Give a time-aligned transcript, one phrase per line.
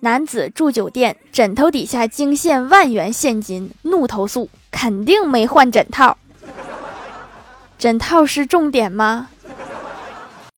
[0.00, 6.16] 男子住酒店枕头底下惊现万元现金怒投诉肯定没换枕套。
[7.78, 9.28] 枕套是重点吗？